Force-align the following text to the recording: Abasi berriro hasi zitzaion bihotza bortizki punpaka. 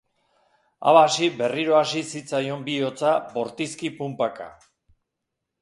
Abasi 0.91 1.27
berriro 1.41 1.75
hasi 1.81 2.01
zitzaion 2.13 2.65
bihotza 2.71 3.15
bortizki 3.37 3.93
punpaka. 4.01 4.53